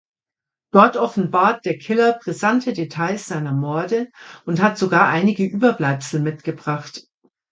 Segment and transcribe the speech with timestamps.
[0.71, 4.07] Dort offenbart der Killer brisante Details seiner Morde
[4.47, 7.07] und hat sogar einige Überbleibsel mitgebracht.